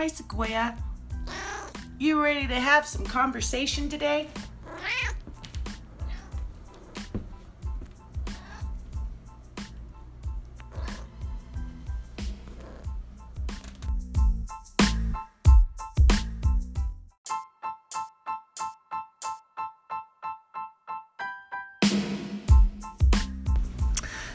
Hi, 0.00 0.06
Sequoia. 0.06 0.74
You 1.98 2.22
ready 2.22 2.46
to 2.46 2.54
have 2.54 2.86
some 2.86 3.04
conversation 3.04 3.90
today? 3.90 4.28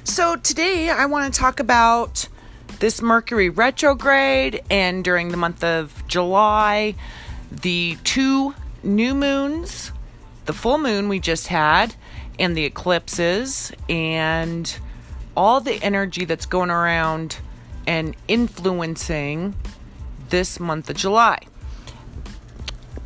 So, 0.03 0.35
today 0.35 0.91
I 0.91 1.07
want 1.07 1.33
to 1.33 1.39
talk 1.39 1.59
about 1.59 2.27
this 2.85 3.01
Mercury 3.01 3.49
retrograde 3.49 4.61
and 4.69 5.03
during 5.03 5.29
the 5.29 5.37
month 5.37 5.63
of 5.63 6.07
July, 6.07 6.93
the 7.49 7.97
two 8.03 8.53
new 8.83 9.15
moons, 9.15 9.91
the 10.45 10.53
full 10.53 10.77
moon 10.77 11.09
we 11.09 11.19
just 11.19 11.47
had, 11.47 11.95
and 12.37 12.55
the 12.55 12.63
eclipses, 12.63 13.71
and 13.89 14.77
all 15.35 15.61
the 15.61 15.83
energy 15.83 16.25
that's 16.25 16.45
going 16.45 16.69
around 16.69 17.39
and 17.87 18.15
influencing 18.27 19.55
this 20.29 20.59
month 20.59 20.87
of 20.87 20.95
July. 20.95 21.39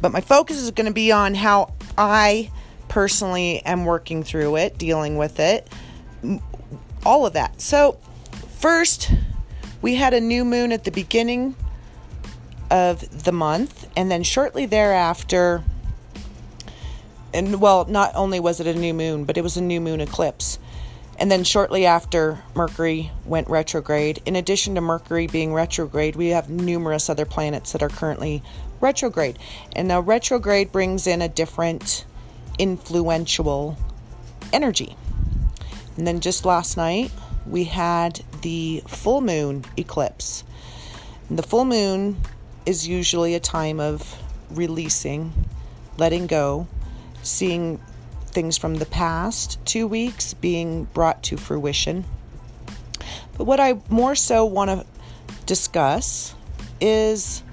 But 0.01 0.11
my 0.11 0.19
focus 0.19 0.57
is 0.57 0.71
going 0.71 0.87
to 0.87 0.93
be 0.93 1.13
on 1.13 1.35
how 1.35 1.73
I 1.97 2.51
personally 2.89 3.61
am 3.61 3.85
working 3.85 4.23
through 4.23 4.57
it, 4.57 4.77
dealing 4.77 5.15
with 5.15 5.39
it, 5.39 5.69
all 7.05 7.25
of 7.25 7.31
that. 7.31 7.61
So, 7.61 7.97
first, 8.59 9.09
we 9.81 9.95
had 9.95 10.13
a 10.13 10.21
new 10.21 10.43
moon 10.43 10.71
at 10.71 10.83
the 10.83 10.91
beginning 10.91 11.55
of 12.69 13.23
the 13.23 13.31
month, 13.31 13.87
and 13.95 14.11
then 14.11 14.23
shortly 14.23 14.65
thereafter, 14.65 15.63
and 17.33 17.59
well, 17.61 17.85
not 17.85 18.11
only 18.15 18.39
was 18.39 18.59
it 18.59 18.67
a 18.67 18.73
new 18.73 18.93
moon, 18.93 19.25
but 19.25 19.37
it 19.37 19.41
was 19.41 19.57
a 19.57 19.61
new 19.61 19.81
moon 19.81 20.01
eclipse. 20.01 20.59
And 21.17 21.29
then 21.29 21.43
shortly 21.43 21.85
after, 21.85 22.39
Mercury 22.55 23.11
went 23.25 23.49
retrograde. 23.49 24.21
In 24.25 24.37
addition 24.37 24.75
to 24.75 24.81
Mercury 24.81 25.27
being 25.27 25.53
retrograde, 25.53 26.15
we 26.15 26.27
have 26.29 26.49
numerous 26.49 27.09
other 27.09 27.25
planets 27.25 27.73
that 27.73 27.83
are 27.83 27.89
currently 27.89 28.41
retrograde. 28.79 29.37
And 29.75 29.89
now, 29.89 29.99
retrograde 29.99 30.71
brings 30.71 31.07
in 31.07 31.21
a 31.21 31.27
different 31.27 32.05
influential 32.57 33.77
energy. 34.53 34.95
And 35.97 36.07
then 36.07 36.21
just 36.21 36.45
last 36.45 36.77
night, 36.77 37.11
we 37.45 37.65
had 37.65 38.21
the 38.41 38.83
full 38.87 39.21
moon 39.21 39.65
eclipse. 39.77 40.43
And 41.29 41.37
the 41.37 41.43
full 41.43 41.65
moon 41.65 42.17
is 42.65 42.87
usually 42.87 43.35
a 43.35 43.39
time 43.39 43.79
of 43.79 44.17
releasing, 44.51 45.33
letting 45.97 46.27
go, 46.27 46.67
seeing 47.23 47.79
things 48.27 48.57
from 48.57 48.75
the 48.75 48.85
past 48.85 49.63
two 49.65 49.87
weeks 49.87 50.33
being 50.33 50.85
brought 50.85 51.23
to 51.23 51.37
fruition. 51.37 52.05
But 53.37 53.45
what 53.45 53.59
I 53.59 53.79
more 53.89 54.15
so 54.15 54.45
want 54.45 54.69
to 54.69 54.85
discuss 55.45 56.35
is, 56.81 57.43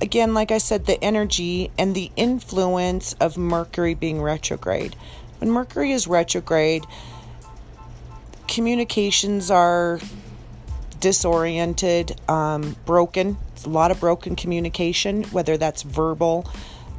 again, 0.00 0.34
like 0.34 0.50
I 0.50 0.58
said, 0.58 0.86
the 0.86 1.02
energy 1.02 1.70
and 1.78 1.94
the 1.94 2.10
influence 2.16 3.14
of 3.14 3.36
Mercury 3.36 3.94
being 3.94 4.22
retrograde. 4.22 4.94
When 5.38 5.50
Mercury 5.50 5.92
is 5.92 6.06
retrograde, 6.06 6.84
communications 8.48 9.50
are 9.50 10.00
disoriented, 11.00 12.20
um, 12.28 12.74
broken. 12.84 13.36
It's 13.52 13.64
a 13.64 13.68
lot 13.68 13.90
of 13.90 14.00
broken 14.00 14.34
communication, 14.34 15.24
whether 15.24 15.56
that's 15.56 15.82
verbal, 15.82 16.50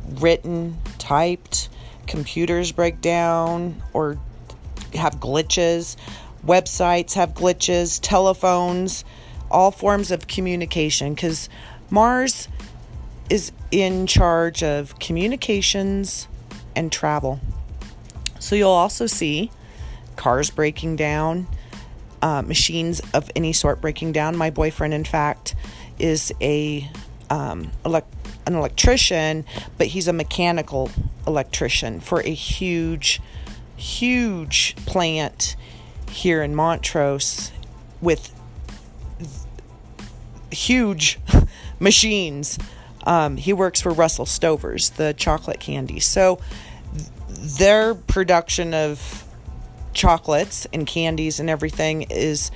written, 0.08 0.78
typed, 0.98 1.70
computers 2.08 2.72
break 2.72 3.02
down 3.02 3.82
or 3.94 4.18
have 4.94 5.16
glitches, 5.20 5.98
websites 6.46 7.14
have 7.14 7.34
glitches, 7.34 8.00
telephones, 8.02 9.04
all 9.52 9.72
forms 9.72 10.12
of 10.12 10.28
communication 10.28 11.14
because 11.14 11.50
Mars 11.90 12.48
is 13.30 13.52
in 13.72 14.08
charge 14.08 14.64
of 14.64 14.98
communications 15.00 16.28
and 16.76 16.92
travel. 16.92 17.40
So 18.40 18.56
you'll 18.56 18.70
also 18.70 19.06
see 19.06 19.52
cars 20.20 20.50
breaking 20.50 20.98
down, 20.98 21.48
uh, 22.22 22.42
machines 22.42 23.00
of 23.14 23.32
any 23.38 23.54
sort 23.54 23.80
breaking 23.80 24.12
down. 24.12 24.36
My 24.36 24.50
boyfriend, 24.50 24.94
in 24.94 25.06
fact, 25.06 25.56
is 25.98 26.34
a 26.42 26.88
um, 27.30 27.72
elect- 27.86 28.14
an 28.46 28.54
electrician, 28.54 29.46
but 29.78 29.88
he's 29.88 30.10
a 30.10 30.14
mechanical 30.14 30.92
electrician 31.26 32.02
for 32.02 32.20
a 32.22 32.34
huge, 32.34 33.22
huge 33.78 34.76
plant 34.86 35.56
here 36.12 36.44
in 36.44 36.54
Montrose 36.54 37.52
with 38.02 38.36
huge 40.52 41.18
machines. 41.80 42.60
Um, 43.06 43.38
he 43.38 43.54
works 43.54 43.80
for 43.80 43.92
Russell 43.92 44.26
Stover's, 44.26 44.90
the 44.92 45.14
chocolate 45.14 45.62
candy. 45.62 46.02
So 46.02 46.42
their 47.30 47.96
production 47.96 48.74
of 48.74 49.24
chocolates 50.00 50.66
and 50.72 50.88
candies 50.88 51.42
and 51.42 51.50
everything 51.50 52.04
is 52.04 52.52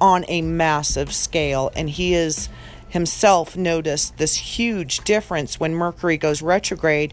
on 0.00 0.24
a 0.26 0.40
massive 0.40 1.12
scale 1.12 1.70
and 1.76 1.90
he 1.90 2.14
is 2.14 2.48
himself 2.88 3.58
noticed 3.58 4.16
this 4.16 4.36
huge 4.36 5.04
difference 5.04 5.60
when 5.60 5.74
Mercury 5.74 6.16
goes 6.16 6.40
retrograde 6.40 7.12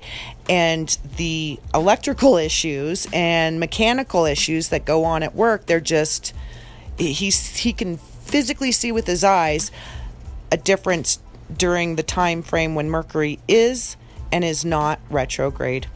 and 0.49 0.97
the 1.17 1.59
electrical 1.73 2.37
issues 2.37 3.05
and 3.11 3.59
mechanical 3.59 4.23
issues 4.25 4.69
that 4.69 4.85
go 4.85 5.03
on 5.03 5.23
at 5.23 5.35
work 5.35 5.65
they're 5.65 5.81
just 5.81 6.33
he's 6.97 7.57
he 7.57 7.73
can 7.73 7.97
physically 7.97 8.71
see 8.71 8.93
with 8.93 9.07
his 9.07 9.25
eyes 9.25 9.71
a 10.53 10.57
difference 10.57 11.19
during 11.57 11.97
the 11.97 12.03
time 12.03 12.41
frame 12.41 12.75
when 12.75 12.89
Mercury 12.89 13.39
is 13.45 13.97
and 14.31 14.45
is 14.45 14.63
not 14.63 14.99
retrograde. 15.09 15.87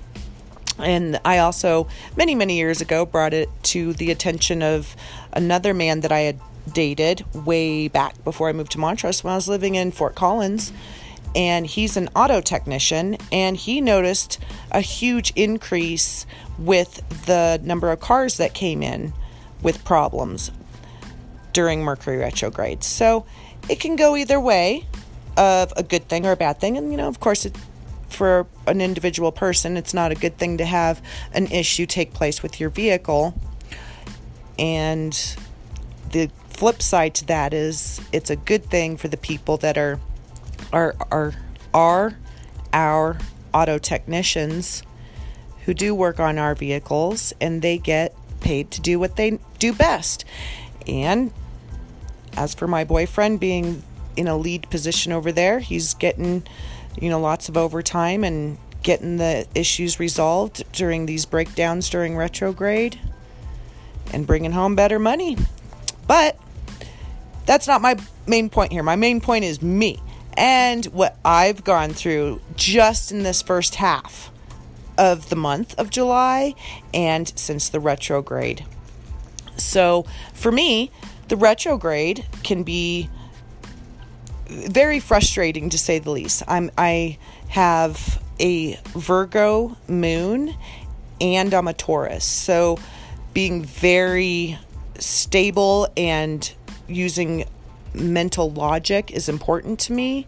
And 0.80 1.20
I 1.24 1.38
also, 1.38 1.88
many, 2.18 2.36
many 2.36 2.58
years 2.58 2.82
ago, 2.82 3.06
brought 3.06 3.34
it 3.34 3.50
to 3.64 3.94
the 3.94 4.12
attention 4.12 4.62
of 4.62 4.96
another 5.32 5.74
man 5.74 6.02
that 6.02 6.12
I 6.12 6.22
had 6.22 6.40
dated 6.72 7.24
way 7.34 7.88
back 7.88 8.24
before 8.24 8.50
I 8.50 8.54
moved 8.54 8.72
to 8.72 8.80
Montrose 8.80 9.24
when 9.24 9.34
I 9.34 9.36
was 9.36 9.48
living 9.48 9.76
in 9.76 9.92
Fort 9.92 10.16
Collins. 10.16 10.72
And 11.36 11.66
he's 11.66 11.98
an 11.98 12.10
auto 12.16 12.42
technician, 12.42 13.18
and 13.32 13.58
he 13.58 13.82
noticed 13.82 14.38
a 14.72 14.82
huge 14.82 15.34
increase 15.36 16.28
with 16.60 17.02
the 17.26 17.60
number 17.64 17.92
of 17.92 18.00
cars 18.00 18.38
that 18.38 18.54
came 18.54 18.84
in 18.84 19.14
with 19.62 19.84
problems 19.84 20.52
during 21.54 21.84
Mercury 21.84 22.18
retrograde. 22.18 22.84
So 22.84 23.26
it 23.68 23.80
can 23.80 23.96
go 23.96 24.16
either 24.16 24.40
way 24.40 24.86
of 25.36 25.74
a 25.76 25.82
good 25.82 26.08
thing 26.08 26.26
or 26.26 26.34
a 26.34 26.36
bad 26.36 26.60
thing. 26.60 26.78
And, 26.78 26.92
you 26.92 26.98
know, 26.98 27.08
of 27.08 27.20
course, 27.20 27.46
it 27.46 27.56
for 28.14 28.48
an 28.68 28.82
individual 28.82 29.32
person, 29.32 29.78
it's 29.78 29.94
not 29.94 30.12
a 30.12 30.16
good 30.16 30.38
thing 30.38 30.58
to 30.58 30.66
have 30.66 31.02
an 31.34 31.48
issue 31.48 31.86
take 31.86 32.14
place 32.14 32.42
with 32.42 32.60
your 32.60 32.70
vehicle. 32.70 33.34
And 34.58 35.14
the 36.12 36.30
flip 36.50 36.82
side 36.82 37.16
to 37.16 37.26
that 37.26 37.54
is 37.54 38.00
it's 38.12 38.30
a 38.30 38.36
good 38.36 38.66
thing 38.66 38.96
for 38.98 39.08
the 39.08 39.18
people 39.18 39.58
that 39.58 39.78
are 39.78 40.00
are 40.72 40.96
are 41.12 41.34
are 41.74 42.18
our 42.72 43.18
auto 43.54 43.78
technicians 43.78 44.84
who 45.66 45.74
do 45.74 45.96
work 45.96 46.20
on 46.20 46.38
our 46.38 46.56
vehicles 46.56 47.34
and 47.40 47.62
they 47.62 47.78
get 47.78 48.16
paid 48.42 48.70
to 48.72 48.82
do 48.82 49.00
what 49.00 49.16
they 49.16 49.40
do 49.60 49.74
best. 49.74 50.26
And 50.88 51.32
as 52.36 52.54
for 52.54 52.68
my 52.68 52.84
boyfriend 52.84 53.40
being 53.40 53.84
in 54.16 54.28
a 54.28 54.38
lead 54.38 54.70
position 54.70 55.12
over 55.12 55.32
there, 55.32 55.60
he's 55.60 55.94
getting 55.94 56.44
you 57.00 57.10
know, 57.10 57.20
lots 57.20 57.50
of 57.50 57.58
overtime 57.58 58.24
and 58.24 58.58
getting 58.82 59.18
the 59.18 59.48
issues 59.56 60.00
resolved 60.00 60.64
during 60.74 61.06
these 61.06 61.26
breakdowns 61.26 61.90
during 61.90 62.18
retrograde 62.18 63.00
and 64.12 64.28
bringing 64.28 64.52
home 64.52 64.76
better 64.76 65.00
money. 65.00 65.38
But 66.08 66.38
that's 67.46 67.68
not 67.68 67.82
my 67.82 67.98
main 68.28 68.50
point 68.50 68.72
here. 68.72 68.84
My 68.84 68.96
main 68.96 69.22
point 69.22 69.46
is 69.46 69.62
me 69.62 70.00
and 70.36 70.86
what 70.88 71.18
I've 71.24 71.64
gone 71.64 71.92
through 71.92 72.42
just 72.56 73.12
in 73.12 73.24
this 73.24 73.42
first 73.42 73.76
half 73.76 74.32
of 74.98 75.30
the 75.30 75.36
month 75.36 75.78
of 75.80 75.90
July 75.90 76.56
and 76.94 77.32
since 77.38 77.70
the 77.70 77.80
retrograde. 77.80 78.66
So 79.58 80.06
for 80.34 80.52
me, 80.52 80.92
the 81.28 81.38
retrograde 81.38 82.26
can 82.44 82.64
be 82.64 83.10
very 84.70 85.00
frustrating 85.00 85.70
to 85.70 85.78
say 85.78 86.00
the 86.00 86.12
least. 86.12 86.44
I'm 86.48 86.72
I 86.78 87.18
have 87.50 88.22
a 88.40 88.80
Virgo 88.96 89.78
moon 89.88 90.56
and 91.22 91.54
I'm 91.54 91.68
a 91.68 91.74
Taurus. 91.74 92.26
So 92.26 92.80
being 93.34 93.64
very 93.64 94.58
stable 95.00 95.88
and 95.96 96.52
using 96.88 97.46
mental 97.94 98.52
logic 98.52 99.12
is 99.12 99.30
important 99.30 99.80
to 99.82 99.94
me 99.94 100.28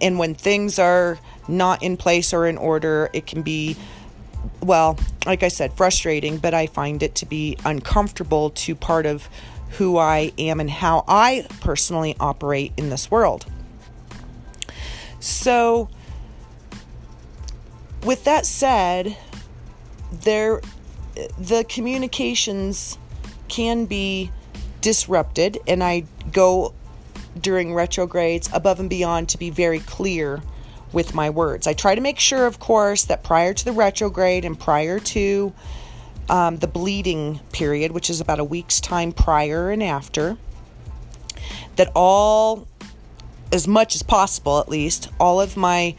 and 0.00 0.18
when 0.18 0.34
things 0.34 0.78
are 0.78 1.18
not 1.48 1.82
in 1.82 1.96
place 1.96 2.32
or 2.32 2.46
in 2.46 2.56
order, 2.56 3.10
it 3.12 3.26
can 3.26 3.42
be, 3.42 3.76
well, 4.60 4.98
like 5.26 5.42
I 5.42 5.48
said, 5.48 5.72
frustrating, 5.74 6.38
but 6.38 6.54
I 6.54 6.66
find 6.66 7.02
it 7.02 7.14
to 7.16 7.26
be 7.26 7.56
uncomfortable 7.64 8.50
to 8.50 8.74
part 8.74 9.06
of 9.06 9.28
who 9.72 9.98
I 9.98 10.32
am 10.38 10.60
and 10.60 10.70
how 10.70 11.04
I 11.06 11.46
personally 11.60 12.16
operate 12.18 12.72
in 12.76 12.90
this 12.90 13.10
world. 13.10 13.46
So, 15.20 15.88
with 18.04 18.24
that 18.24 18.46
said, 18.46 19.16
there 20.10 20.60
the 21.38 21.64
communications 21.64 22.98
can 23.48 23.84
be 23.84 24.30
disrupted 24.80 25.58
and 25.66 25.84
I 25.84 26.04
go 26.32 26.72
during 27.38 27.74
retrogrades 27.74 28.48
above 28.52 28.80
and 28.80 28.88
beyond 28.88 29.28
to 29.30 29.38
be 29.38 29.50
very 29.50 29.80
clear 29.80 30.40
with 30.92 31.14
my 31.14 31.30
words. 31.30 31.66
I 31.66 31.72
try 31.72 31.94
to 31.94 32.00
make 32.00 32.18
sure, 32.18 32.46
of 32.46 32.58
course, 32.58 33.04
that 33.04 33.22
prior 33.22 33.54
to 33.54 33.64
the 33.64 33.72
retrograde 33.72 34.44
and 34.44 34.58
prior 34.58 34.98
to 34.98 35.52
um, 36.28 36.56
the 36.58 36.66
bleeding 36.66 37.40
period, 37.52 37.92
which 37.92 38.10
is 38.10 38.20
about 38.20 38.40
a 38.40 38.44
week's 38.44 38.80
time 38.80 39.12
prior 39.12 39.70
and 39.70 39.82
after, 39.82 40.36
that 41.76 41.90
all, 41.94 42.66
as 43.52 43.66
much 43.66 43.94
as 43.94 44.02
possible 44.02 44.60
at 44.60 44.68
least, 44.68 45.08
all 45.18 45.40
of 45.40 45.56
my 45.56 45.94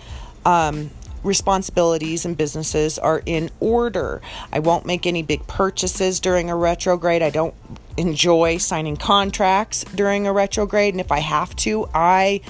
um, 0.45 0.91
responsibilities 1.23 2.25
and 2.25 2.35
businesses 2.37 2.97
are 2.97 3.21
in 3.25 3.49
order. 3.59 4.21
I 4.51 4.59
won't 4.59 4.85
make 4.85 5.05
any 5.05 5.23
big 5.23 5.45
purchases 5.47 6.19
during 6.19 6.49
a 6.49 6.55
retrograde. 6.55 7.21
I 7.21 7.29
don't 7.29 7.53
enjoy 7.97 8.57
signing 8.57 8.97
contracts 8.97 9.83
during 9.83 10.25
a 10.25 10.33
retrograde. 10.33 10.93
And 10.93 11.01
if 11.01 11.11
I 11.11 11.19
have 11.19 11.55
to, 11.57 11.89
I 11.93 12.41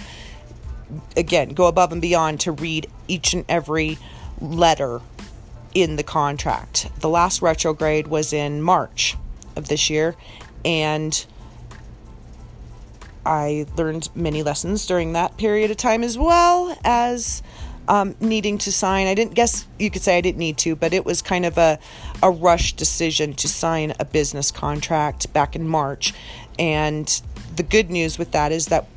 again 1.15 1.49
go 1.49 1.67
above 1.67 1.91
and 1.91 2.01
beyond 2.01 2.39
to 2.41 2.51
read 2.51 2.87
each 3.07 3.33
and 3.33 3.45
every 3.49 3.97
letter 4.39 5.01
in 5.73 5.95
the 5.95 6.03
contract. 6.03 6.89
The 6.99 7.09
last 7.09 7.41
retrograde 7.41 8.07
was 8.07 8.33
in 8.33 8.61
March 8.61 9.15
of 9.55 9.67
this 9.67 9.89
year, 9.89 10.15
and 10.63 11.25
I 13.25 13.65
learned 13.77 14.09
many 14.15 14.43
lessons 14.43 14.85
during 14.85 15.13
that 15.13 15.37
period 15.37 15.71
of 15.71 15.77
time 15.77 16.03
as 16.03 16.17
well 16.17 16.77
as 16.83 17.43
um, 17.87 18.15
needing 18.19 18.57
to 18.59 18.71
sign. 18.71 19.07
I 19.07 19.15
didn't 19.15 19.33
guess 19.33 19.65
you 19.77 19.91
could 19.91 20.01
say 20.01 20.17
I 20.17 20.21
didn't 20.21 20.39
need 20.39 20.57
to, 20.59 20.75
but 20.75 20.93
it 20.93 21.05
was 21.05 21.21
kind 21.21 21.45
of 21.45 21.57
a, 21.57 21.79
a 22.23 22.31
rush 22.31 22.73
decision 22.73 23.33
to 23.35 23.47
sign 23.47 23.93
a 23.99 24.05
business 24.05 24.51
contract 24.51 25.31
back 25.33 25.55
in 25.55 25.67
March. 25.67 26.13
And 26.57 27.21
the 27.55 27.63
good 27.63 27.89
news 27.89 28.17
with 28.17 28.31
that 28.31 28.51
is 28.51 28.67
that 28.67 28.87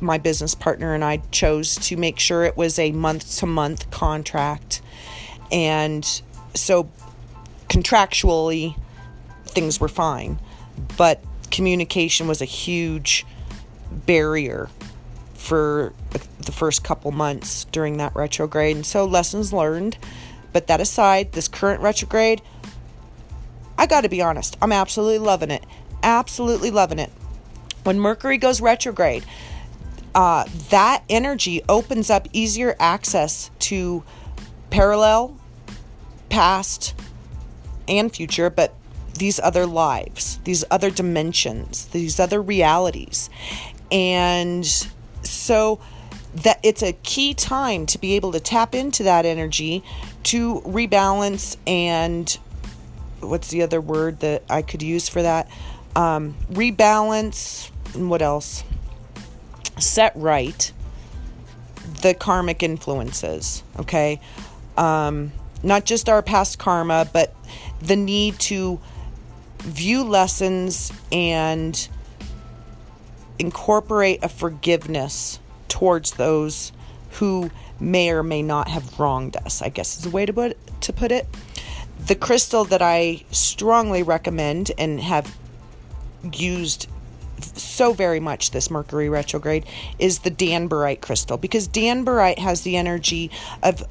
my 0.00 0.16
business 0.16 0.54
partner 0.54 0.94
and 0.94 1.04
I 1.04 1.18
chose 1.30 1.74
to 1.76 1.96
make 1.96 2.18
sure 2.18 2.44
it 2.44 2.56
was 2.56 2.78
a 2.78 2.92
month 2.92 3.38
to 3.38 3.46
month 3.46 3.90
contract. 3.90 4.80
And 5.52 6.04
so 6.54 6.90
contractually, 7.68 8.76
things 9.44 9.80
were 9.80 9.88
fine. 9.88 10.38
But 10.96 11.22
communication 11.50 12.26
was 12.26 12.40
a 12.40 12.46
huge 12.46 13.26
barrier 13.90 14.68
for 15.34 15.92
the 16.40 16.52
first 16.52 16.84
couple 16.84 17.10
months 17.12 17.64
during 17.66 17.96
that 17.98 18.14
retrograde. 18.14 18.76
And 18.76 18.86
so, 18.86 19.04
lessons 19.04 19.52
learned. 19.52 19.98
But 20.52 20.66
that 20.66 20.80
aside, 20.80 21.32
this 21.32 21.48
current 21.48 21.80
retrograde, 21.80 22.42
I 23.78 23.86
got 23.86 24.02
to 24.02 24.08
be 24.08 24.20
honest, 24.20 24.56
I'm 24.60 24.72
absolutely 24.72 25.18
loving 25.18 25.50
it. 25.50 25.64
Absolutely 26.02 26.70
loving 26.70 26.98
it. 26.98 27.10
When 27.84 28.00
Mercury 28.00 28.36
goes 28.36 28.60
retrograde, 28.60 29.24
uh, 30.14 30.44
that 30.70 31.04
energy 31.08 31.62
opens 31.68 32.10
up 32.10 32.28
easier 32.32 32.74
access 32.78 33.50
to 33.60 34.02
parallel, 34.70 35.36
past, 36.28 36.94
and 37.88 38.14
future, 38.14 38.50
but 38.50 38.74
these 39.14 39.38
other 39.40 39.66
lives, 39.66 40.38
these 40.44 40.64
other 40.70 40.90
dimensions, 40.90 41.86
these 41.86 42.18
other 42.18 42.40
realities. 42.40 43.30
And 43.90 44.66
so 45.22 45.80
that 46.34 46.60
it's 46.62 46.82
a 46.82 46.92
key 46.92 47.34
time 47.34 47.86
to 47.86 47.98
be 47.98 48.14
able 48.14 48.32
to 48.32 48.40
tap 48.40 48.74
into 48.74 49.02
that 49.02 49.26
energy 49.26 49.82
to 50.24 50.60
rebalance 50.60 51.56
and 51.66 52.38
what's 53.20 53.48
the 53.48 53.62
other 53.62 53.80
word 53.80 54.20
that 54.20 54.42
I 54.48 54.62
could 54.62 54.82
use 54.82 55.08
for 55.08 55.22
that? 55.22 55.48
Um, 55.96 56.36
rebalance 56.52 57.70
and 57.94 58.08
what 58.08 58.22
else? 58.22 58.64
Set 59.78 60.12
right 60.14 60.72
the 62.02 62.14
karmic 62.14 62.62
influences, 62.62 63.62
okay? 63.78 64.20
Um, 64.76 65.32
not 65.62 65.84
just 65.84 66.08
our 66.08 66.22
past 66.22 66.58
karma, 66.58 67.08
but 67.12 67.34
the 67.80 67.96
need 67.96 68.38
to 68.40 68.80
view 69.58 70.02
lessons 70.04 70.92
and 71.12 71.88
incorporate 73.40 74.22
a 74.22 74.28
forgiveness 74.28 75.40
towards 75.68 76.12
those 76.12 76.72
who 77.12 77.50
may 77.80 78.10
or 78.10 78.22
may 78.22 78.42
not 78.42 78.68
have 78.68 79.00
wronged 79.00 79.36
us, 79.38 79.62
I 79.62 79.70
guess 79.70 79.98
is 79.98 80.06
a 80.06 80.10
way 80.10 80.26
to 80.26 80.32
put, 80.32 80.80
to 80.82 80.92
put 80.92 81.10
it. 81.10 81.26
The 82.06 82.14
crystal 82.14 82.64
that 82.66 82.82
I 82.82 83.24
strongly 83.30 84.02
recommend 84.02 84.70
and 84.78 85.00
have 85.00 85.36
used 86.32 86.86
so 87.40 87.94
very 87.94 88.20
much 88.20 88.50
this 88.50 88.70
Mercury 88.70 89.08
retrograde 89.08 89.64
is 89.98 90.20
the 90.20 90.30
Danburite 90.30 91.00
crystal 91.00 91.38
because 91.38 91.66
Danburite 91.66 92.38
has 92.38 92.62
the 92.62 92.76
energy 92.76 93.30
of 93.62 93.82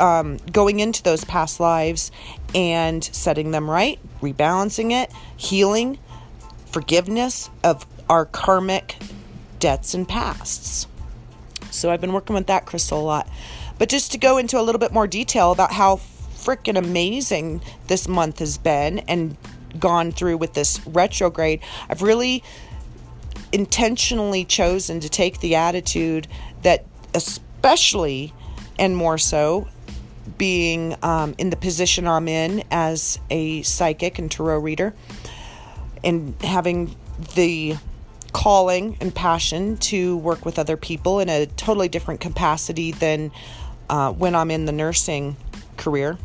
um, 0.00 0.38
going 0.50 0.80
into 0.80 1.02
those 1.02 1.24
past 1.24 1.60
lives 1.60 2.10
and 2.54 3.04
setting 3.04 3.52
them 3.52 3.70
right, 3.70 4.00
rebalancing 4.20 4.90
it, 4.90 5.12
healing, 5.36 5.98
forgiveness 6.66 7.50
of 7.62 7.86
our 8.10 8.26
karmic 8.26 8.96
debts 9.60 9.94
and 9.94 10.06
pasts. 10.06 10.88
So 11.70 11.90
I've 11.90 12.00
been 12.00 12.12
working 12.12 12.34
with 12.34 12.48
that 12.48 12.66
crystal 12.66 13.00
a 13.00 13.02
lot. 13.02 13.28
But 13.78 13.88
just 13.88 14.10
to 14.12 14.18
go 14.18 14.36
into 14.36 14.60
a 14.60 14.62
little 14.62 14.80
bit 14.80 14.92
more 14.92 15.06
detail 15.06 15.52
about 15.52 15.72
how 15.72 15.96
freaking 16.34 16.76
amazing 16.76 17.62
this 17.86 18.08
month 18.08 18.40
has 18.40 18.58
been 18.58 18.98
and 19.00 19.36
gone 19.78 20.10
through 20.10 20.38
with 20.38 20.54
this 20.54 20.84
retrograde, 20.86 21.60
I've 21.88 22.02
really 22.02 22.42
intentionally 23.52 24.44
chosen 24.44 24.98
to 25.00 25.08
take 25.08 25.38
the 25.38 25.54
attitude 25.54 26.26
that, 26.62 26.84
especially 27.14 28.34
and 28.76 28.96
more 28.96 29.18
so, 29.18 29.68
being 30.36 30.96
um, 31.02 31.36
in 31.38 31.50
the 31.50 31.56
position 31.56 32.08
I'm 32.08 32.26
in 32.26 32.64
as 32.72 33.20
a 33.30 33.62
psychic 33.62 34.18
and 34.18 34.28
tarot 34.28 34.58
reader, 34.58 34.94
and 36.02 36.34
having 36.42 36.96
the 37.34 37.76
calling 38.32 38.96
and 39.00 39.14
passion 39.14 39.76
to 39.76 40.16
work 40.18 40.44
with 40.44 40.58
other 40.58 40.76
people 40.76 41.20
in 41.20 41.28
a 41.28 41.46
totally 41.46 41.88
different 41.88 42.20
capacity 42.20 42.92
than 42.92 43.30
uh, 43.88 44.12
when 44.12 44.34
I'm 44.34 44.50
in 44.50 44.66
the 44.66 44.72
nursing 44.72 45.36
career. 45.76 46.18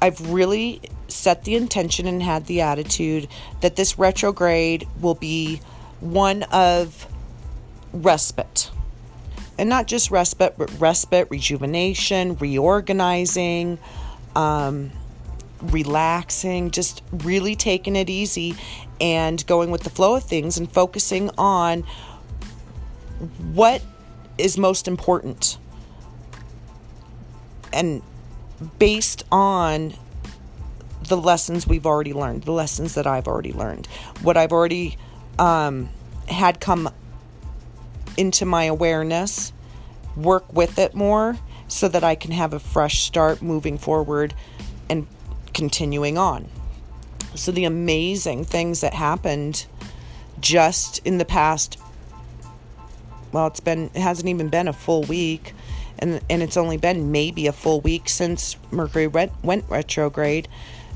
I've 0.00 0.32
really 0.32 0.80
set 1.08 1.44
the 1.44 1.56
intention 1.56 2.06
and 2.06 2.22
had 2.22 2.46
the 2.46 2.62
attitude 2.62 3.28
that 3.60 3.76
this 3.76 3.98
retrograde 3.98 4.86
will 5.00 5.14
be 5.14 5.60
one 6.00 6.44
of 6.44 7.06
respite. 7.92 8.70
And 9.58 9.68
not 9.68 9.86
just 9.86 10.10
respite, 10.10 10.54
but 10.56 10.70
respite, 10.80 11.28
rejuvenation, 11.30 12.36
reorganizing, 12.36 13.78
um, 14.34 14.90
relaxing, 15.60 16.70
just 16.70 17.02
really 17.12 17.54
taking 17.54 17.94
it 17.94 18.08
easy 18.08 18.56
and 19.00 19.46
going 19.46 19.70
with 19.70 19.82
the 19.82 19.90
flow 19.90 20.16
of 20.16 20.24
things 20.24 20.58
and 20.58 20.70
focusing 20.70 21.30
on 21.38 21.84
what 23.52 23.82
is 24.38 24.58
most 24.58 24.88
important. 24.88 25.58
And 27.72 28.02
based 28.78 29.24
on 29.30 29.94
the 31.08 31.16
lessons 31.16 31.66
we've 31.66 31.86
already 31.86 32.12
learned, 32.12 32.44
the 32.44 32.52
lessons 32.52 32.94
that 32.94 33.06
I've 33.06 33.26
already 33.26 33.52
learned, 33.52 33.86
what 34.22 34.36
I've 34.36 34.52
already 34.52 34.96
um, 35.38 35.88
had 36.28 36.60
come 36.60 36.92
into 38.16 38.44
my 38.44 38.64
awareness, 38.64 39.52
work 40.16 40.52
with 40.52 40.78
it 40.78 40.94
more 40.94 41.38
so 41.68 41.88
that 41.88 42.04
I 42.04 42.14
can 42.14 42.32
have 42.32 42.52
a 42.52 42.58
fresh 42.58 43.00
start 43.00 43.40
moving 43.40 43.78
forward 43.78 44.34
and 44.88 45.06
continuing 45.54 46.18
on. 46.18 46.48
So, 47.34 47.52
the 47.52 47.64
amazing 47.64 48.44
things 48.44 48.80
that 48.80 48.94
happened 48.94 49.66
just 50.40 50.98
in 51.06 51.18
the 51.18 51.24
past, 51.24 51.78
well, 53.32 53.46
it's 53.46 53.60
been, 53.60 53.90
it 53.94 54.00
hasn't 54.00 54.28
even 54.28 54.48
been 54.48 54.68
a 54.68 54.72
full 54.72 55.02
week, 55.04 55.54
and, 55.98 56.20
and 56.28 56.42
it's 56.42 56.56
only 56.56 56.76
been 56.76 57.12
maybe 57.12 57.46
a 57.46 57.52
full 57.52 57.80
week 57.80 58.08
since 58.08 58.56
Mercury 58.70 59.06
went, 59.06 59.32
went 59.44 59.64
retrograde. 59.68 60.48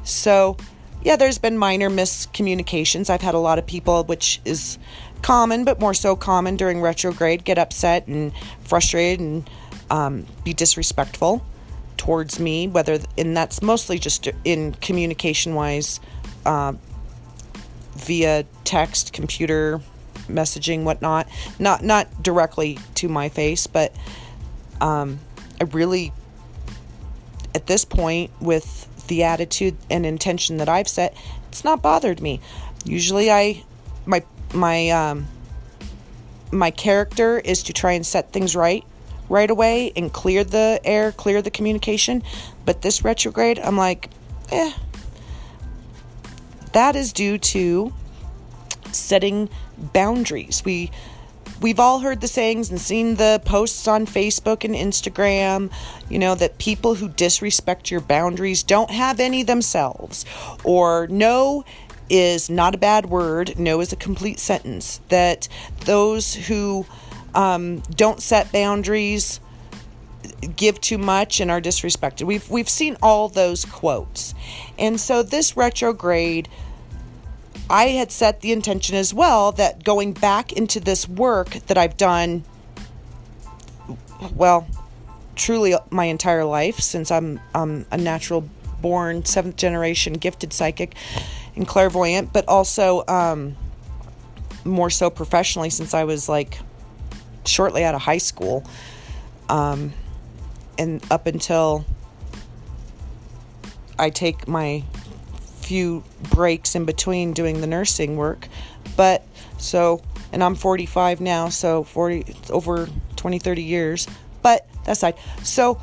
So, 0.02 0.56
yeah, 1.02 1.16
there's 1.16 1.38
been 1.38 1.58
minor 1.58 1.90
miscommunications. 1.90 3.10
I've 3.10 3.22
had 3.22 3.34
a 3.34 3.38
lot 3.38 3.58
of 3.58 3.66
people, 3.66 4.04
which 4.04 4.40
is 4.44 4.78
common, 5.22 5.64
but 5.64 5.78
more 5.78 5.94
so 5.94 6.16
common 6.16 6.56
during 6.56 6.80
retrograde, 6.80 7.44
get 7.44 7.58
upset 7.58 8.06
and 8.06 8.32
frustrated 8.62 9.20
and 9.20 9.50
um, 9.90 10.26
be 10.44 10.52
disrespectful 10.52 11.44
towards 11.96 12.40
me, 12.40 12.68
whether, 12.68 12.98
and 13.16 13.36
that's 13.36 13.62
mostly 13.62 13.98
just 13.98 14.28
in 14.44 14.72
communication 14.74 15.54
wise, 15.54 16.00
uh, 16.46 16.74
via 17.96 18.44
text, 18.64 19.12
computer, 19.12 19.80
messaging, 20.28 20.84
whatnot. 20.84 21.28
Not 21.58 21.82
not 21.82 22.22
directly 22.22 22.78
to 22.96 23.08
my 23.08 23.28
face, 23.28 23.66
but 23.66 23.94
um, 24.80 25.20
I 25.60 25.64
really, 25.64 26.12
at 27.54 27.66
this 27.66 27.84
point, 27.84 28.30
with 28.40 28.88
the 29.06 29.22
attitude 29.24 29.76
and 29.90 30.06
intention 30.06 30.56
that 30.58 30.68
I've 30.68 30.88
set, 30.88 31.16
it's 31.48 31.64
not 31.64 31.82
bothered 31.82 32.20
me. 32.20 32.40
Usually, 32.84 33.30
I 33.30 33.62
my 34.06 34.22
my 34.52 34.90
um, 34.90 35.26
my 36.52 36.70
character 36.70 37.38
is 37.38 37.62
to 37.64 37.72
try 37.72 37.92
and 37.92 38.06
set 38.06 38.32
things 38.32 38.54
right 38.54 38.84
right 39.28 39.50
away 39.50 39.92
and 39.96 40.12
clear 40.12 40.44
the 40.44 40.80
air, 40.84 41.12
clear 41.12 41.40
the 41.42 41.50
communication. 41.50 42.22
But 42.64 42.82
this 42.82 43.04
retrograde, 43.04 43.58
I'm 43.58 43.76
like, 43.76 44.10
eh. 44.52 44.72
That 46.74 46.96
is 46.96 47.12
due 47.12 47.38
to 47.38 47.92
setting 48.92 49.48
boundaries. 49.78 50.62
We 50.64 50.90
we've 51.60 51.78
all 51.78 52.00
heard 52.00 52.20
the 52.20 52.28
sayings 52.28 52.68
and 52.68 52.80
seen 52.80 53.14
the 53.14 53.40
posts 53.44 53.86
on 53.86 54.06
Facebook 54.06 54.64
and 54.64 54.74
Instagram, 54.74 55.72
you 56.10 56.18
know, 56.18 56.34
that 56.34 56.58
people 56.58 56.96
who 56.96 57.08
disrespect 57.08 57.90
your 57.90 58.00
boundaries 58.00 58.62
don't 58.62 58.90
have 58.90 59.20
any 59.20 59.42
themselves. 59.44 60.24
Or 60.64 61.06
no 61.06 61.64
is 62.10 62.50
not 62.50 62.74
a 62.74 62.78
bad 62.78 63.06
word, 63.06 63.58
no 63.58 63.80
is 63.80 63.92
a 63.92 63.96
complete 63.96 64.40
sentence. 64.40 65.00
That 65.08 65.48
those 65.84 66.34
who 66.34 66.86
um, 67.34 67.80
don't 67.94 68.20
set 68.20 68.50
boundaries 68.52 69.40
give 70.56 70.80
too 70.80 70.98
much 70.98 71.40
and 71.40 71.50
are 71.50 71.60
disrespected. 71.60 72.22
We've 72.22 72.48
we've 72.50 72.68
seen 72.68 72.96
all 73.02 73.28
those 73.28 73.64
quotes. 73.64 74.34
And 74.78 75.00
so 75.00 75.22
this 75.22 75.56
retrograde 75.56 76.48
I 77.68 77.88
had 77.88 78.12
set 78.12 78.40
the 78.40 78.52
intention 78.52 78.94
as 78.94 79.14
well 79.14 79.52
that 79.52 79.84
going 79.84 80.12
back 80.12 80.52
into 80.52 80.80
this 80.80 81.08
work 81.08 81.50
that 81.66 81.78
I've 81.78 81.96
done, 81.96 82.44
well, 84.34 84.66
truly 85.34 85.74
my 85.90 86.04
entire 86.04 86.44
life 86.44 86.78
since 86.78 87.10
I'm 87.10 87.40
um, 87.54 87.86
a 87.90 87.96
natural 87.96 88.48
born 88.82 89.24
seventh 89.24 89.56
generation 89.56 90.12
gifted 90.12 90.52
psychic 90.52 90.94
and 91.56 91.66
clairvoyant, 91.66 92.32
but 92.32 92.46
also 92.48 93.02
um, 93.08 93.56
more 94.64 94.90
so 94.90 95.08
professionally 95.08 95.70
since 95.70 95.94
I 95.94 96.04
was 96.04 96.28
like 96.28 96.58
shortly 97.46 97.82
out 97.82 97.94
of 97.94 98.02
high 98.02 98.18
school 98.18 98.64
um, 99.48 99.92
and 100.78 101.04
up 101.10 101.26
until 101.26 101.84
I 103.98 104.10
take 104.10 104.48
my 104.48 104.84
few 105.60 106.04
breaks 106.30 106.74
in 106.74 106.84
between 106.84 107.32
doing 107.32 107.60
the 107.60 107.66
nursing 107.66 108.16
work. 108.16 108.48
But 108.96 109.26
so, 109.58 110.02
and 110.32 110.42
I'm 110.42 110.54
45 110.54 111.20
now, 111.20 111.48
so 111.48 111.84
40, 111.84 112.36
over 112.50 112.88
20, 113.16 113.38
30 113.38 113.62
years. 113.62 114.06
But 114.42 114.66
that's 114.84 115.00
side. 115.00 115.16
So 115.42 115.80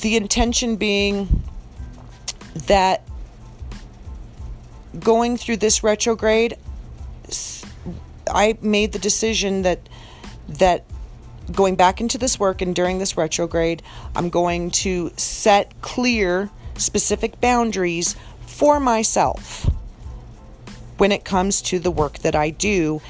the 0.00 0.16
intention 0.16 0.76
being 0.76 1.42
that 2.66 3.02
going 4.98 5.36
through 5.36 5.56
this 5.58 5.82
retrograde, 5.82 6.56
I 8.30 8.58
made 8.60 8.92
the 8.92 8.98
decision 8.98 9.62
that 9.62 9.88
that 10.48 10.84
going 11.52 11.76
back 11.76 12.00
into 12.00 12.18
this 12.18 12.38
work 12.38 12.60
and 12.60 12.74
during 12.74 12.98
this 12.98 13.16
retrograde, 13.16 13.82
I'm 14.14 14.30
going 14.30 14.70
to 14.72 15.12
set 15.16 15.80
clear, 15.80 16.50
specific 16.76 17.40
boundaries 17.40 18.16
for 18.46 18.80
myself 18.80 19.70
when 20.98 21.12
it 21.12 21.24
comes 21.24 21.60
to 21.62 21.78
the 21.78 21.90
work 21.90 22.18
that 22.20 22.34
I 22.34 22.50
do 22.50 23.00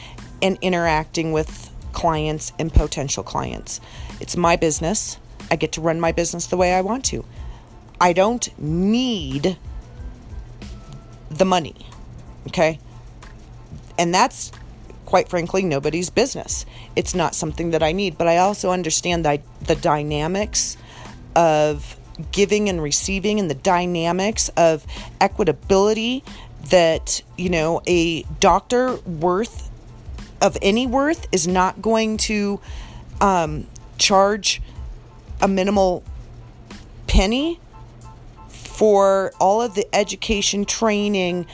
and 0.43 0.59
interacting 0.61 1.33
with 1.33 1.71
clients 1.93 2.53
and 2.59 2.73
potential 2.73 3.23
clients. 3.23 3.81
It's 4.21 4.37
my 4.37 4.57
business. 4.57 5.19
I 5.51 5.57
get 5.57 5.73
to 5.73 5.81
run 5.81 6.01
my 6.01 6.13
business 6.13 6.47
the 6.47 6.57
way 6.57 6.75
I 6.75 6.81
want 6.81 7.05
to. 7.07 7.25
I 8.01 8.13
don't 8.13 8.49
need 8.59 9.57
the 11.31 11.45
money. 11.45 11.87
Okay? 12.49 12.79
And 13.99 14.13
that's 14.13 14.53
quite 15.07 15.29
frankly 15.29 15.63
nobody's 15.63 16.11
business. 16.11 16.67
It's 16.95 17.15
not 17.15 17.35
something 17.35 17.71
that 17.71 17.83
I 17.83 17.93
need, 17.93 18.19
but 18.19 18.27
I 18.27 18.37
also 18.37 18.71
understand 18.71 19.25
the, 19.25 19.41
the 19.63 19.77
dynamics 19.77 20.77
of 21.35 21.97
giving 22.33 22.69
and 22.69 22.83
receiving 22.83 23.41
and 23.41 23.51
the 23.51 23.55
dynamics 23.55 24.51
of 24.57 24.87
equitability 25.21 26.23
that, 26.71 27.23
you 27.39 27.49
know, 27.49 27.81
a 27.87 28.23
doctor 28.41 28.97
worth 28.97 29.71
of 30.41 30.59
any 30.61 30.87
worth 30.87 31.27
is 31.33 31.47
not 31.47 31.81
going 31.81 32.17
to 32.17 32.61
um, 33.21 33.67
charge 33.99 34.61
a 35.41 35.49
minimal 35.49 36.03
penny 37.07 37.61
for 38.49 39.33
all 39.41 39.63
of 39.63 39.75
the 39.75 39.87
education, 39.95 40.65
training, 40.65 41.47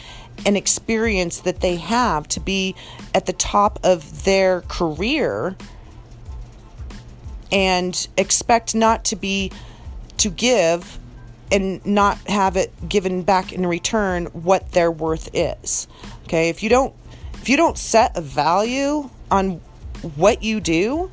and 0.44 0.56
experience 0.56 1.40
that 1.40 1.60
they 1.60 1.76
have 1.76 2.26
to 2.28 2.40
be 2.40 2.74
at 3.14 3.26
the 3.26 3.32
top 3.32 3.78
of 3.84 4.24
their 4.24 4.62
career 4.62 5.56
and 7.50 8.08
expect 8.16 8.74
not 8.74 9.04
to 9.04 9.16
be 9.16 9.52
to 10.16 10.30
give 10.30 10.98
and 11.50 11.84
not 11.84 12.16
have 12.26 12.56
it 12.56 12.72
given 12.88 13.22
back 13.22 13.52
in 13.52 13.66
return 13.66 14.26
what 14.26 14.72
their 14.72 14.90
worth 14.90 15.28
is. 15.34 15.86
Okay? 16.24 16.48
If 16.48 16.62
you 16.62 16.70
don't 16.70 16.94
if 17.34 17.48
you 17.48 17.56
don't 17.56 17.76
set 17.76 18.16
a 18.16 18.20
value 18.20 19.10
on 19.30 19.60
what 20.16 20.42
you 20.42 20.60
do 20.60 21.10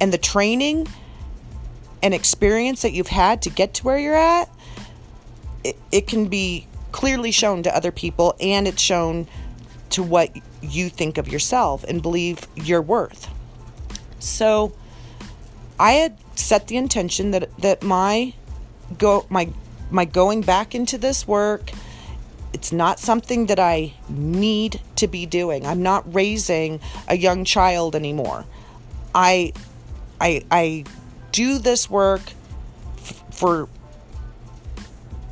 and 0.00 0.12
the 0.12 0.18
training 0.18 0.86
and 2.02 2.14
experience 2.14 2.82
that 2.82 2.92
you've 2.92 3.08
had 3.08 3.42
to 3.42 3.50
get 3.50 3.74
to 3.74 3.84
where 3.84 3.98
you're 3.98 4.14
at, 4.14 4.50
it, 5.64 5.76
it 5.90 6.06
can 6.06 6.26
be 6.26 6.66
clearly 6.92 7.30
shown 7.30 7.62
to 7.64 7.74
other 7.74 7.90
people 7.90 8.34
and 8.40 8.68
it's 8.68 8.82
shown 8.82 9.26
to 9.90 10.02
what 10.02 10.30
you 10.60 10.88
think 10.88 11.18
of 11.18 11.28
yourself 11.28 11.84
and 11.84 12.00
believe 12.00 12.46
your 12.54 12.80
worth. 12.80 13.28
So 14.18 14.72
I 15.78 15.92
had 15.92 16.16
set 16.34 16.68
the 16.68 16.76
intention 16.76 17.32
that 17.32 17.56
that 17.58 17.82
my 17.82 18.34
go 18.98 19.26
my 19.28 19.50
my 19.90 20.04
going 20.04 20.42
back 20.42 20.74
into 20.74 20.96
this 20.96 21.26
work 21.26 21.72
it's 22.52 22.72
not 22.72 22.98
something 22.98 23.46
that 23.46 23.58
I 23.58 23.94
need 24.08 24.80
to 24.96 25.08
be 25.08 25.26
doing. 25.26 25.66
I'm 25.66 25.82
not 25.82 26.14
raising 26.14 26.80
a 27.08 27.16
young 27.16 27.44
child 27.44 27.96
anymore. 27.96 28.44
I 29.14 29.52
I 30.20 30.44
I 30.50 30.84
do 31.32 31.58
this 31.58 31.88
work 31.88 32.20
f- 32.98 33.24
for 33.30 33.68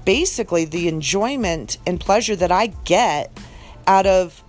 basically 0.04 0.64
the 0.64 0.88
enjoyment 0.88 1.78
and 1.86 2.00
pleasure 2.00 2.36
that 2.36 2.52
I 2.52 2.68
get 2.84 3.30
out 3.86 4.06
of 4.06 4.42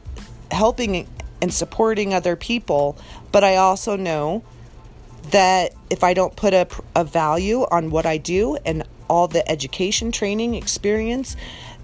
helping 0.51 1.07
and 1.41 1.53
supporting 1.53 2.13
other 2.13 2.35
people, 2.35 2.97
but 3.31 3.43
I 3.43 3.55
also 3.55 3.95
know 3.95 4.43
that 5.31 5.73
if 5.89 6.03
I 6.03 6.13
don't 6.13 6.35
put 6.35 6.53
a, 6.53 6.67
a 6.95 7.03
value 7.03 7.61
on 7.71 7.91
what 7.91 8.05
I 8.05 8.17
do 8.17 8.57
and 8.65 8.83
all 9.07 9.27
the 9.27 9.47
education, 9.49 10.11
training, 10.11 10.55
experience 10.55 11.35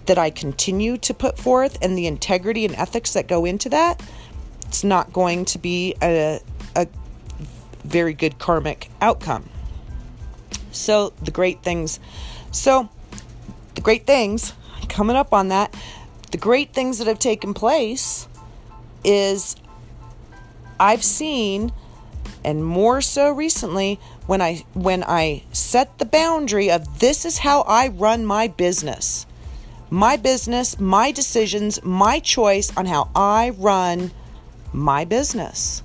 that 0.05 0.17
I 0.17 0.29
continue 0.29 0.97
to 0.99 1.13
put 1.13 1.37
forth 1.37 1.77
and 1.81 1.97
the 1.97 2.07
integrity 2.07 2.65
and 2.65 2.75
ethics 2.75 3.13
that 3.13 3.27
go 3.27 3.45
into 3.45 3.69
that, 3.69 4.01
it's 4.67 4.83
not 4.83 5.13
going 5.13 5.45
to 5.45 5.59
be 5.59 5.95
a, 6.01 6.39
a 6.75 6.87
very 7.83 8.13
good 8.13 8.39
karmic 8.39 8.89
outcome. 9.01 9.49
So, 10.71 11.13
the 11.21 11.31
great 11.31 11.63
things. 11.63 11.99
So, 12.51 12.89
the 13.77 13.81
great 13.81 14.07
things 14.07 14.53
coming 14.89 15.15
up 15.15 15.31
on 15.33 15.49
that, 15.49 15.71
the 16.31 16.37
great 16.37 16.73
things 16.73 16.97
that 16.97 17.05
have 17.05 17.19
taken 17.19 17.53
place 17.53 18.27
is 19.03 19.55
I've 20.79 21.03
seen 21.03 21.71
and 22.43 22.65
more 22.65 23.01
so 23.01 23.31
recently 23.31 23.99
when 24.25 24.41
I 24.41 24.65
when 24.73 25.03
I 25.03 25.43
set 25.51 25.99
the 25.99 26.05
boundary 26.05 26.71
of 26.71 26.99
this 26.99 27.23
is 27.23 27.37
how 27.37 27.61
I 27.61 27.89
run 27.89 28.25
my 28.25 28.47
business. 28.47 29.27
My 29.91 30.17
business, 30.17 30.79
my 30.79 31.11
decisions, 31.11 31.81
my 31.83 32.19
choice 32.19 32.75
on 32.75 32.87
how 32.87 33.11
I 33.15 33.51
run 33.51 34.09
my 34.73 35.05
business. 35.05 35.83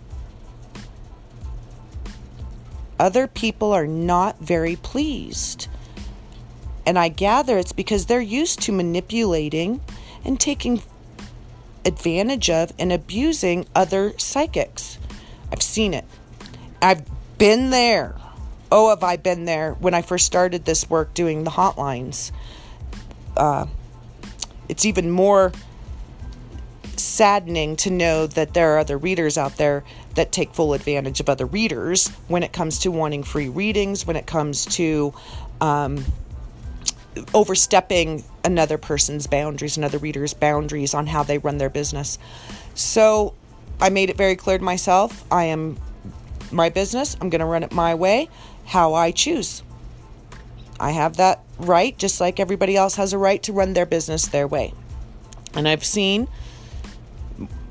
Other 2.99 3.27
people 3.27 3.71
are 3.71 3.87
not 3.87 4.39
very 4.39 4.77
pleased. 4.77 5.69
And 6.85 6.99
I 6.99 7.09
gather 7.09 7.59
it's 7.59 7.73
because 7.73 8.07
they're 8.07 8.21
used 8.21 8.61
to 8.63 8.73
manipulating 8.73 9.81
and 10.25 10.39
taking 10.39 10.83
advantage 11.85 12.51
of 12.51 12.73
and 12.79 12.93
abusing 12.93 13.67
other 13.75 14.15
psychics. 14.19 14.99
I've 15.51 15.63
seen 15.63 15.95
it. 15.95 16.05
I've 16.81 17.03
been 17.39 17.71
there. 17.71 18.17
Oh, 18.71 18.89
have 18.91 19.03
I 19.03 19.17
been 19.17 19.45
there 19.45 19.75
when 19.75 19.95
I 19.95 20.03
first 20.03 20.27
started 20.27 20.65
this 20.65 20.89
work 20.89 21.15
doing 21.15 21.45
the 21.45 21.51
hotlines? 21.51 22.33
Uh, 23.37 23.67
it's 24.69 24.85
even 24.85 25.11
more 25.11 25.53
saddening 26.97 27.77
to 27.77 27.91
know 27.91 28.27
that 28.27 28.55
there 28.55 28.75
are 28.75 28.79
other 28.79 28.97
readers 28.97 29.37
out 29.37 29.57
there 29.57 29.85
that 30.15 30.33
take 30.33 30.55
full 30.55 30.73
advantage 30.73 31.21
of 31.21 31.29
other 31.29 31.47
readers 31.47 32.09
when 32.29 32.43
it 32.43 32.53
comes 32.53 32.79
to 32.81 32.91
wanting 32.91 33.23
free 33.23 33.49
readings, 33.49 34.07
when 34.07 34.17
it 34.17 34.27
comes 34.27 34.65
to 34.67 35.13
um, 35.61 36.05
overstepping 37.35 38.25
another 38.45 38.79
person's 38.79 39.27
boundaries, 39.27 39.77
another 39.77 39.99
reader's 39.99 40.35
boundaries 40.35 40.95
on 40.95 41.09
how 41.09 41.23
they 41.23 41.39
run 41.39 41.59
their 41.59 41.71
business. 41.71 42.19
So 42.75 43.35
I 43.81 43.91
made 43.91 44.11
it 44.11 44.17
very 44.17 44.37
clear 44.37 44.59
to 44.59 44.65
myself 44.65 45.25
I 45.31 45.45
am 45.45 45.79
my 46.51 46.69
business, 46.69 47.17
I'm 47.21 47.31
going 47.31 47.41
to 47.41 47.47
run 47.47 47.63
it 47.63 47.73
my 47.73 47.95
way, 47.95 48.29
how 48.67 48.95
I 48.95 49.11
choose. 49.11 49.63
I 50.79 50.91
have 50.91 51.17
that 51.17 51.43
right, 51.59 51.97
just 51.97 52.21
like 52.21 52.41
everybody 52.41 52.77
else 52.77 52.97
has 52.97 53.13
a 53.13 53.19
right 53.19 53.43
to 53.45 53.53
run 53.53 53.73
their 53.73 53.87
business 53.87 54.27
their 54.27 54.47
way. 54.47 54.75
And 55.55 55.69
I've 55.69 55.85
seen 55.85 56.29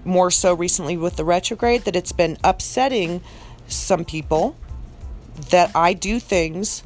more 0.05 0.31
so 0.31 0.53
recently 0.53 0.97
with 0.97 1.15
the 1.15 1.25
retrograde 1.25 1.83
that 1.83 1.95
it's 1.95 2.11
been 2.11 2.37
upsetting 2.43 3.21
some 3.67 4.05
people 4.05 4.55
that 5.49 5.71
I 5.75 5.93
do 5.93 6.19
things 6.19 6.83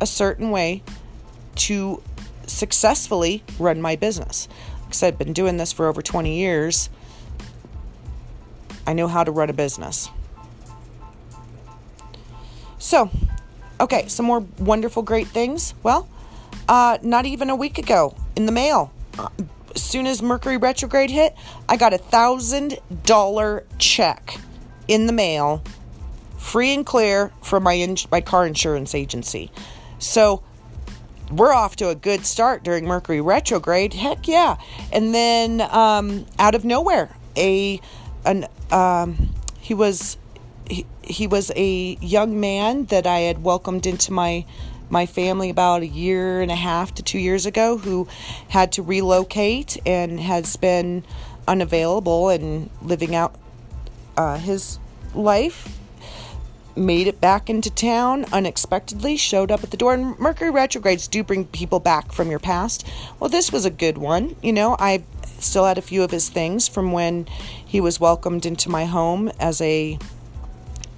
a 0.00 0.06
certain 0.06 0.50
way 0.50 0.82
to 1.56 2.02
successfully 2.46 3.42
run 3.58 3.80
my 3.80 3.96
business. 3.96 4.48
Because 4.84 5.02
I've 5.02 5.18
been 5.18 5.32
doing 5.32 5.56
this 5.56 5.72
for 5.72 5.86
over 5.86 6.02
20 6.02 6.36
years, 6.36 6.90
I 8.86 8.92
know 8.92 9.08
how 9.08 9.24
to 9.24 9.30
run 9.30 9.48
a 9.48 9.52
business. 9.52 10.10
So, 12.78 13.10
okay, 13.80 14.08
some 14.08 14.26
more 14.26 14.40
wonderful, 14.58 15.02
great 15.02 15.28
things. 15.28 15.72
Well, 15.82 16.08
uh, 16.68 16.98
not 17.02 17.26
even 17.26 17.48
a 17.48 17.56
week 17.56 17.78
ago 17.78 18.14
in 18.36 18.46
the 18.46 18.52
mail, 18.52 18.92
uh, 19.18 19.28
as 19.74 19.82
soon 19.82 20.06
as 20.06 20.20
Mercury 20.20 20.56
retrograde 20.56 21.10
hit, 21.10 21.34
I 21.68 21.76
got 21.76 21.94
a 21.94 21.98
thousand 21.98 22.78
dollar 23.04 23.64
check 23.78 24.38
in 24.88 25.06
the 25.06 25.12
mail, 25.12 25.62
free 26.36 26.74
and 26.74 26.84
clear 26.84 27.32
from 27.40 27.62
my 27.62 27.74
in- 27.74 27.96
my 28.10 28.20
car 28.20 28.46
insurance 28.46 28.94
agency. 28.94 29.50
So 29.98 30.42
we're 31.30 31.52
off 31.52 31.76
to 31.76 31.88
a 31.88 31.94
good 31.94 32.26
start 32.26 32.62
during 32.62 32.86
Mercury 32.86 33.20
retrograde. 33.20 33.94
Heck 33.94 34.28
yeah! 34.28 34.56
And 34.92 35.14
then 35.14 35.60
um, 35.60 36.26
out 36.38 36.54
of 36.54 36.64
nowhere, 36.64 37.14
a 37.36 37.80
an 38.24 38.46
um, 38.70 39.34
he 39.58 39.74
was 39.74 40.16
he, 40.68 40.86
he 41.02 41.26
was 41.26 41.50
a 41.56 41.96
young 42.00 42.38
man 42.40 42.86
that 42.86 43.06
I 43.06 43.20
had 43.20 43.42
welcomed 43.42 43.86
into 43.86 44.12
my 44.12 44.44
my 44.90 45.06
family 45.06 45.48
about 45.48 45.82
a 45.82 45.86
year 45.86 46.42
and 46.42 46.50
a 46.50 46.56
half 46.56 46.94
to 46.94 47.02
two 47.02 47.18
years 47.18 47.46
ago 47.46 47.78
who 47.78 48.06
had 48.48 48.72
to 48.72 48.82
relocate 48.82 49.78
and 49.86 50.20
has 50.20 50.56
been 50.56 51.02
unavailable 51.48 52.28
and 52.28 52.68
living 52.82 53.14
out 53.14 53.34
uh, 54.16 54.36
his 54.36 54.78
life 55.14 55.78
made 56.76 57.06
it 57.06 57.20
back 57.20 57.50
into 57.50 57.70
town 57.70 58.24
unexpectedly, 58.32 59.16
showed 59.16 59.50
up 59.50 59.62
at 59.62 59.70
the 59.70 59.76
door. 59.76 59.94
And 59.94 60.18
Mercury 60.18 60.50
retrogrades 60.50 61.08
do 61.08 61.22
bring 61.22 61.46
people 61.46 61.80
back 61.80 62.12
from 62.12 62.30
your 62.30 62.38
past. 62.38 62.86
Well, 63.18 63.30
this 63.30 63.52
was 63.52 63.64
a 63.64 63.70
good 63.70 63.98
one. 63.98 64.36
You 64.42 64.52
know, 64.52 64.76
I 64.78 65.04
still 65.38 65.64
had 65.64 65.78
a 65.78 65.82
few 65.82 66.02
of 66.02 66.10
his 66.10 66.28
things 66.28 66.68
from 66.68 66.92
when 66.92 67.26
he 67.64 67.80
was 67.80 68.00
welcomed 68.00 68.46
into 68.46 68.68
my 68.68 68.84
home 68.84 69.30
as 69.40 69.60
a 69.60 69.98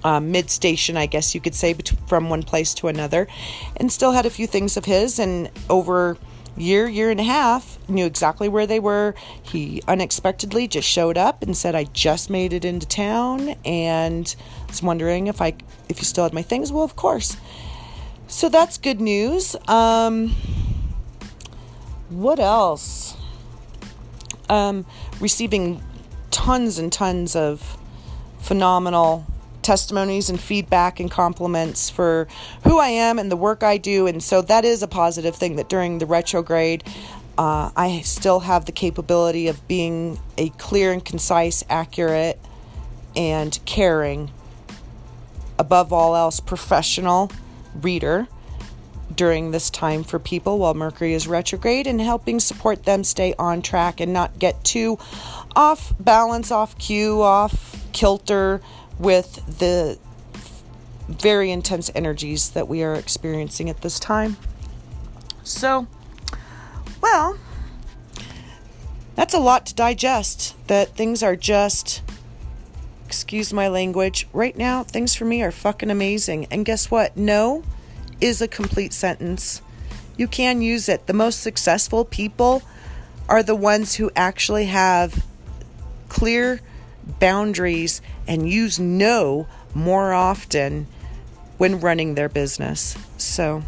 uh, 0.03 0.19
mid 0.19 0.49
station, 0.49 0.95
I 0.95 1.07
guess 1.07 1.33
you 1.33 1.41
could 1.41 1.55
say, 1.55 1.73
from 2.07 2.29
one 2.29 2.43
place 2.43 2.73
to 2.75 2.87
another, 2.87 3.27
and 3.75 3.91
still 3.91 4.11
had 4.11 4.25
a 4.25 4.29
few 4.29 4.45
things 4.45 4.77
of 4.77 4.85
his. 4.85 5.19
And 5.19 5.49
over 5.69 6.17
year, 6.57 6.87
year 6.87 7.09
and 7.09 7.19
a 7.19 7.23
half, 7.23 7.77
knew 7.89 8.05
exactly 8.05 8.47
where 8.47 8.67
they 8.67 8.79
were. 8.79 9.15
He 9.41 9.81
unexpectedly 9.87 10.67
just 10.67 10.87
showed 10.87 11.17
up 11.17 11.41
and 11.41 11.55
said, 11.55 11.75
"I 11.75 11.85
just 11.85 12.29
made 12.29 12.53
it 12.53 12.65
into 12.65 12.85
town," 12.85 13.55
and 13.65 14.35
was 14.67 14.81
wondering 14.81 15.27
if 15.27 15.41
I 15.41 15.53
if 15.89 15.99
you 15.99 16.05
still 16.05 16.23
had 16.23 16.33
my 16.33 16.41
things. 16.41 16.71
Well, 16.71 16.83
of 16.83 16.95
course. 16.95 17.37
So 18.27 18.49
that's 18.49 18.77
good 18.77 18.99
news. 18.99 19.55
Um, 19.67 20.35
what 22.09 22.39
else? 22.39 23.15
Um, 24.49 24.85
receiving 25.19 25.81
tons 26.31 26.77
and 26.77 26.91
tons 26.91 27.35
of 27.35 27.77
phenomenal 28.39 29.25
testimonies 29.65 30.29
and 30.29 30.39
feedback 30.39 30.99
and 30.99 31.09
compliments 31.09 31.89
for 31.89 32.27
who 32.63 32.77
I 32.77 32.89
am 32.89 33.17
and 33.17 33.31
the 33.31 33.35
work 33.35 33.63
I 33.63 33.77
do. 33.77 34.05
And 34.05 34.21
so 34.21 34.43
that 34.43 34.63
is 34.63 34.83
a 34.83 34.87
positive 34.87 35.35
thing 35.35 35.55
that 35.55 35.69
during 35.69 35.97
the 35.97 36.05
retrograde, 36.05 36.83
uh, 37.37 37.71
I 37.75 38.01
still 38.01 38.41
have 38.41 38.65
the 38.65 38.71
capability 38.71 39.47
of 39.47 39.67
being 39.67 40.19
a 40.37 40.49
clear 40.49 40.93
and 40.93 41.03
concise, 41.03 41.63
accurate, 41.67 42.39
and 43.15 43.57
caring, 43.65 44.29
above 45.57 45.91
all 45.91 46.15
else, 46.15 46.39
professional 46.39 47.31
reader 47.73 48.27
during 49.15 49.49
this 49.49 49.69
time 49.71 50.03
for 50.03 50.19
people 50.19 50.59
while 50.59 50.73
Mercury 50.75 51.13
is 51.13 51.27
retrograde 51.27 51.87
and 51.87 51.99
helping 51.99 52.39
support 52.39 52.83
them 52.83 53.03
stay 53.03 53.33
on 53.39 53.61
track 53.61 53.99
and 53.99 54.13
not 54.13 54.37
get 54.37 54.63
too 54.63 54.99
off 55.55 55.93
balance, 55.99 56.51
off 56.51 56.77
cue, 56.77 57.21
off 57.21 57.83
kilter 57.93 58.61
with 58.99 59.59
the 59.59 59.97
very 61.07 61.51
intense 61.51 61.91
energies 61.93 62.49
that 62.51 62.67
we 62.67 62.83
are 62.83 62.95
experiencing 62.95 63.69
at 63.69 63.81
this 63.81 63.99
time. 63.99 64.37
So, 65.43 65.87
well, 67.01 67.37
that's 69.15 69.33
a 69.33 69.39
lot 69.39 69.65
to 69.67 69.75
digest. 69.75 70.55
That 70.67 70.89
things 70.95 71.21
are 71.21 71.35
just, 71.35 72.01
excuse 73.05 73.53
my 73.53 73.67
language, 73.67 74.27
right 74.33 74.57
now, 74.57 74.83
things 74.83 75.13
for 75.13 75.25
me 75.25 75.43
are 75.43 75.51
fucking 75.51 75.91
amazing. 75.91 76.47
And 76.49 76.65
guess 76.65 76.89
what? 76.89 77.15
No 77.15 77.63
is 78.19 78.41
a 78.41 78.47
complete 78.47 78.93
sentence. 78.93 79.61
You 80.17 80.27
can 80.27 80.61
use 80.61 80.89
it. 80.89 81.05
The 81.05 81.13
most 81.13 81.41
successful 81.41 82.05
people 82.05 82.63
are 83.27 83.43
the 83.43 83.55
ones 83.55 83.95
who 83.95 84.11
actually 84.15 84.65
have 84.65 85.25
clear 86.09 86.61
boundaries 87.19 88.01
and 88.27 88.49
use 88.49 88.79
no 88.79 89.47
more 89.73 90.13
often 90.13 90.87
when 91.57 91.79
running 91.79 92.15
their 92.15 92.29
business. 92.29 92.97
So, 93.17 93.63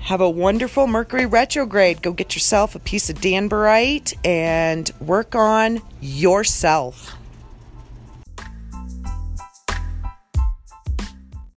have 0.00 0.20
a 0.20 0.28
wonderful 0.28 0.86
Mercury 0.86 1.24
retrograde. 1.24 2.02
Go 2.02 2.12
get 2.12 2.34
yourself 2.34 2.74
a 2.74 2.78
piece 2.78 3.08
of 3.08 3.16
Danburite 3.20 4.14
and 4.24 4.90
work 5.00 5.34
on 5.34 5.80
yourself. 6.00 7.16